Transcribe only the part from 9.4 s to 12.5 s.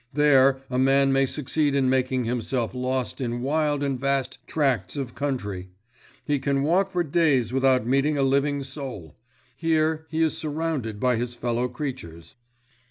Here he is surrounded by his fellow creatures."